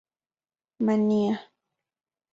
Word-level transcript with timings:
Mania 0.85 1.33